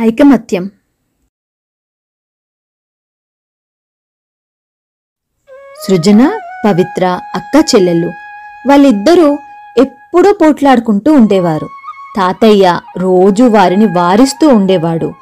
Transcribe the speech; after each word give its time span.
ఐకమత్యం. 0.00 0.70
సృజన 5.86 6.40
పవిత్ర 6.64 7.20
అక్క 7.34 7.64
చెల్లెళ్ళు 7.74 8.08
వాళ్ళిద్దరూ 8.68 9.38
ఎప్పుడూ 9.78 10.32
పోట్లాడుకుంటూ 10.32 11.12
ఉండేవారు. 11.12 11.68
తాతయ్య 12.16 12.80
రోజు 12.98 13.44
వారిని 13.44 13.86
వారిస్తూ 13.86 14.48
ఉండేవాడు. 14.48 15.12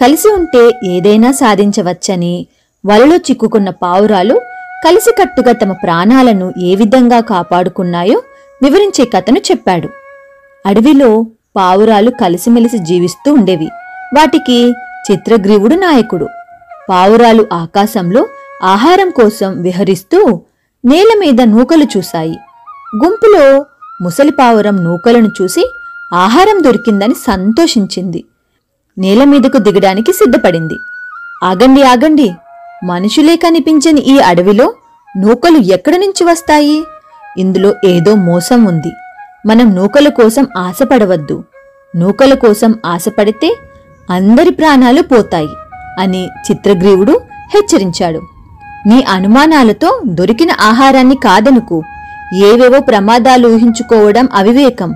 కలిసి 0.00 0.28
ఉంటే 0.28 0.70
ఏదైనా 0.86 1.32
సాధించవచ్చని 1.32 2.46
వలలో 2.86 3.16
చిక్కుకున్న 3.16 3.70
పావురాలు 3.70 4.40
కలిసికట్టుగా 4.84 5.52
తమ 5.52 5.72
ప్రాణాలను 5.72 6.54
ఏ 6.62 6.74
విధంగా 6.74 7.20
కాపాడుకున్నాయో 7.20 8.22
వివరించే 8.62 9.04
కథను 9.04 9.38
చెప్పాడు. 9.38 9.88
అడవిలో 10.66 11.26
పావురాలు 11.56 12.10
కలిసిమెలిసి 12.10 12.78
జీవిస్తూ 12.78 13.34
ఉండేవి. 13.34 13.68
వాటికి 14.16 14.72
చిత్రగ్రీవుడు 15.10 15.74
నాయకుడు. 15.74 16.28
పావురాలు 16.90 17.46
ఆకాశంలో 17.52 18.26
ఆహారం 18.62 19.10
కోసం 19.10 19.62
విహరిస్తూ 19.62 20.40
నేల 20.84 21.18
మీద 21.20 21.42
నూకలు 21.42 21.84
చూశాయి. 21.96 22.36
గుంపులో 23.04 23.66
ముసలి 24.02 24.30
పావురం 24.30 24.84
నూకలను 24.84 25.30
చూసి 25.42 25.72
ఆహారం 26.14 26.64
దొరికిందని 26.64 27.14
సంతోషించింది. 27.14 28.24
నేల 28.98 29.24
మీదకు 29.24 29.58
దిగడానికి 29.58 30.12
సిద్ధపడింది. 30.12 30.74
ఆగండి 31.44 31.82
ఆగండి. 31.82 32.34
మనుషులే 32.84 33.36
కనిపించని 33.36 34.00
ఈ 34.00 34.18
అడవిలో 34.18 34.74
నూకలు 35.18 35.58
ఎక్కడి 35.58 35.98
నుంచి 35.98 36.24
వస్తాయి? 36.24 36.84
ఇందులో 37.38 37.74
ఏదో 37.84 38.14
మోసం 38.14 38.64
ఉంది. 38.64 38.92
మనం 39.46 39.74
నూకల 39.74 40.08
కోసం 40.08 40.46
ఆశపడవద్దు. 40.58 41.44
నూకల 41.96 42.34
కోసం 42.34 42.74
ఆశపడితే 42.86 43.56
అందరి 44.10 44.50
ప్రాణాలు 44.50 45.02
పోతాయి 45.02 45.48
అని 45.98 46.24
చిత్రగ్రీవుడు 46.24 47.20
హెచ్చరించాడు. 47.54 48.20
నీ 48.86 49.02
అనుమానాలతో 49.02 50.02
దొరికిన 50.06 50.48
ఆహారాన్ని 50.60 51.14
కాదనుకు. 51.14 51.82
ఏవేవో 52.34 52.80
ప్రమాదాలు 52.80 53.48
ఊహించుకోవడం 53.48 54.28
అవివేకం. 54.34 54.94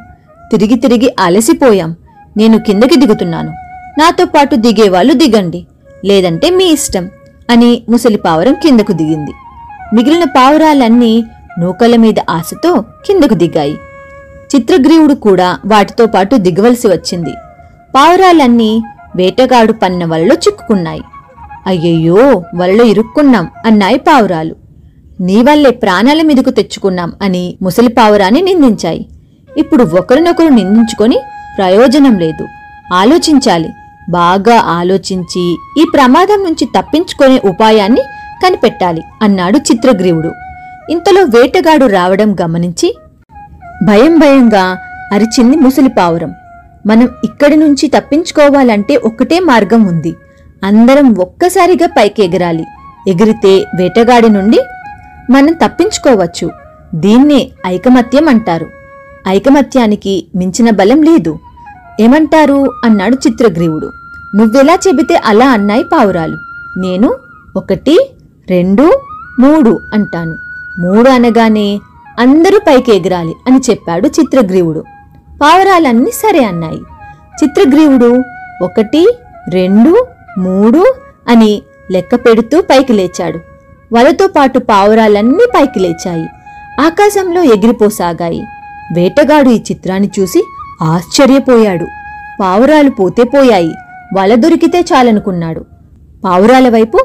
తిరిగి 0.51 0.75
తిరిగి 0.75 1.15
అలసిపోయాం. 1.21 1.97
నేను 2.37 2.59
కిందకి 2.59 2.97
దిగుతున్నాను. 2.97 3.51
నాతో 3.99 4.25
పాటు 4.25 4.57
దిగేవాళ్ళు 4.57 5.15
దిగండి. 5.15 5.67
లేదంటే 6.05 6.51
మీ 6.51 6.65
ఇష్టం 6.65 7.11
అని 7.51 7.83
ముసలి 7.89 8.17
పావురం 8.17 8.55
కిందకు 8.55 8.93
దిగింది. 8.93 9.31
మిగిలిన 9.95 10.25
పావురాలన్నీ 10.25 11.25
నూకల 11.59 11.97
మీద 11.97 12.15
ఆశతో 12.31 12.81
కిందకు 12.81 13.35
దిగాయి. 13.35 13.79
చిత్రగ్రీవుడు 14.55 15.15
కూడా 15.15 15.59
వాటితో 15.67 16.07
పాటు 16.07 16.37
దిగవలసి 16.37 16.89
వచ్చింది. 16.89 17.31
పావురాలన్నీ 17.95 18.83
వేటగాడు 19.19 19.73
పన్న 19.73 20.05
వలలో 20.05 20.35
చిక్కుకున్నాయి. 20.35 21.03
అయ్యయ్యో 21.67 22.45
వలలో 22.55 22.85
ఇరుక్కున్నాం 22.85 23.47
అన్నాయి 23.67 23.99
పావురాలు. 23.99 24.55
నీ 25.21 25.43
వల్లే 25.43 25.71
ప్రాణాల 25.71 26.23
మీదకు 26.23 26.51
తెచ్చుకున్నాం 26.51 27.13
అని 27.23 27.43
ముసలి 27.63 27.89
పావురాన్ని 27.89 28.43
నిందించాయి. 28.43 29.03
ఇప్పుడు 29.57 29.85
ఒకరినొకరు 29.85 30.49
నిందించుకొని 30.49 31.19
ప్రయోజనం 31.59 32.19
లేదు. 32.19 32.45
ఆలోచించాలి. 32.95 33.69
బాగా 34.11 34.57
ఆలోచించి 34.59 35.43
ఈ 35.81 35.85
ప్రమాదం 35.95 36.41
నుంచి 36.45 36.65
తప్పించుకునే 36.77 37.39
ఉపాయాన్ని 37.49 38.03
కనిపెట్టాలి 38.45 39.03
అన్నాడు 39.23 39.59
చిత్రగ్రీవుడు. 39.59 40.31
ఇంతలో 40.91 41.23
వేటగాడు 41.23 41.87
రావడం 41.87 42.37
గమనించి 42.43 42.89
భయం 43.85 44.15
భయంగా 44.19 44.65
అరిచింది 45.13 45.57
ముసలిపావురం 45.57 46.33
మనం 46.89 47.09
ఇక్కడి 47.25 47.57
నుంచి 47.57 47.89
తప్పించుకోవాలంటే 47.89 48.97
ఒకటే 48.97 49.41
మార్గం 49.41 49.83
ఉంది. 49.85 50.15
అందరం 50.65 51.15
ఒక్కసారిగా 51.15 51.87
పైకి 51.87 52.25
ఎగరాలి. 52.25 52.65
ఎగిరితే 53.09 53.65
వేటగాడి 53.79 54.29
నుండి 54.29 54.59
మనం 55.31 55.53
తప్పించుకోవచ్చు. 55.53 56.51
దీన్నే 56.95 57.51
ఐకమత్యం 57.67 58.29
అంటారు. 58.29 58.67
ఐకమత్యానికి 59.29 60.27
మించిన 60.37 60.71
బలం 60.71 61.03
లేదు. 61.03 61.39
ఏమంటారు? 62.01 62.73
అన్నాడు 62.85 63.17
చిత్రగ్రీవుడు. 63.27 63.93
నువ్వెలా 64.35 64.79
చెబితే 64.89 65.21
అలా 65.25 65.51
అన్నాయి 65.51 65.85
పావురాలు. 65.93 66.37
నేను 66.79 67.15
ఒకటి 67.57 68.11
రెండు 68.51 69.01
మూడు 69.41 69.81
అంటాను. 69.95 70.37
మూడు 70.79 71.09
అనగానే 71.09 71.81
అందరూ 72.19 72.59
పైకి 72.59 72.97
ఎగరాలి 72.97 73.35
అని 73.47 73.61
చెప్పాడు 73.71 74.09
చిత్రగ్రీవుడు. 74.09 74.85
పావురాలన్నీ 75.43 76.11
సరే 76.11 76.45
అన్నాయి. 76.45 76.81
చిత్రగ్రీవుడు 77.45 78.23
ఒకటి 78.65 79.19
రెండు 79.49 80.07
మూడు 80.39 80.95
అని 81.29 81.63
లెక్క 81.93 82.15
పెడుతూ 82.15 82.61
పైకి 82.61 82.93
లేచాడు. 82.93 83.41
వలతో 83.93 84.27
పాటు 84.27 84.59
పావురాలన్నీ 84.59 85.47
పైకి 85.57 85.81
లేచాయి. 85.81 86.27
ఆకాశంలో 86.81 87.43
ఎగిరిపోసాగాయి. 87.43 88.43
వేటగాడు 88.95 89.49
ఈ 89.49 89.61
చిత్రాన్ని 89.61 90.11
చూసి 90.21 90.45
ఆశ్చర్యపోయాడు. 90.83 91.87
పావురాలు 92.41 92.91
పోతే 92.91 93.23
పోయాయి. 93.23 93.73
వల 94.19 94.35
దొరికితే 94.35 94.81
చాలనుకున్నాడు. 94.81 95.65
పావురాల 96.25 96.69
వైపు 96.69 96.97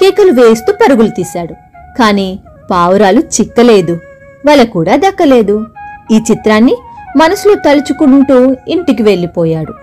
కేకలు 0.00 0.32
వేస్తూ 0.32 0.72
పరుగులు 0.72 1.08
తీశాడు. 1.08 1.52
కాని 1.98 2.38
పావురాలు 2.70 3.20
చిక్కలేదు. 3.20 3.98
వల 4.46 4.62
కూడా 4.62 4.96
దక్కలేదు. 4.96 5.66
ఈ 6.10 6.20
చిత్రాన్ని 6.30 6.76
మనసులో 7.16 7.54
తలుచుకుంటూ 7.54 8.56
ఇంటికి 8.68 9.02
వెళ్ళిపోయాడు. 9.02 9.74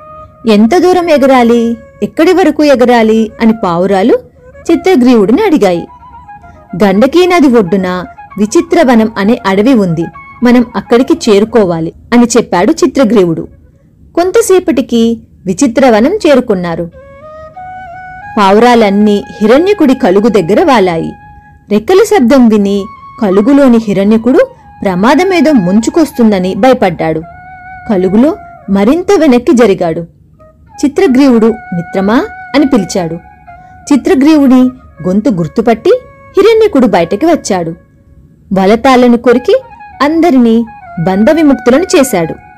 ఎంత 0.50 0.78
దూరం 0.78 1.09
ఎగరాలి? 1.09 1.78
ఎక్కడి 2.03 2.34
వరకు 2.34 2.63
ఎగరాలి? 2.63 3.31
అని 3.41 3.53
పావురాలు 3.63 4.19
చిత్రగ్రీవుడిని 4.72 5.41
అడిగాయి. 5.41 5.88
గండకీ 6.84 7.25
నది 7.25 7.47
ఒడ్డున 7.47 8.06
విచిత్రవనం 8.38 9.12
అనే 9.18 9.39
అడవి 9.45 9.73
ఉంది. 9.73 10.06
మనం 10.44 10.66
అక్కడికి 10.75 11.13
చేరుకోవాలి 11.13 11.94
అని 12.13 12.25
చెప్పాడు 12.25 12.72
చిత్రగ్రీవుడు. 12.72 13.47
కొంతసేపటికి 14.16 15.22
విచిత్రవనం 15.45 16.16
చేరుకున్నారు. 16.16 16.89
పావురాలన్నీ 18.38 19.23
హిరణ్యకుడి 19.41 19.95
కలుగు 19.95 20.28
దగ్గర 20.28 20.63
వాలాయి. 20.63 21.12
రెక్కల 21.72 22.03
శబ్దం 22.03 22.47
విని 22.47 22.85
కలుగులోని 23.22 23.78
హిరణ్యకుడు 23.78 24.59
ప్రమాదమేదో 24.84 25.51
ముంచుకొస్తుందని 25.51 26.56
భయపడ్డాడు. 26.56 27.23
కలుగులో 27.90 28.38
మరింత 28.69 29.06
వెనక్కి 29.19 29.53
జరిగాడు. 29.53 30.01
చిత్రగ్రీవుడు 30.85 31.47
మిత్రమా 31.47 32.25
అని 32.56 32.66
పిలిచాడు. 32.66 33.16
చిత్రగ్రీవుడి 33.94 34.62
గొంతు 35.07 35.29
గుర్తుపట్టి 35.29 35.89
హిరణ్యకుడు 36.38 36.88
బయటకి 36.88 37.25
వచ్చాడు. 37.25 37.75
వలతాళ్ళను 38.53 39.18
కొరికి 39.18 39.62
అందరినీ 40.03 40.66
బంధ 41.03 41.29
విముక్తులను 41.29 41.84
చేశాడు. 41.84 42.49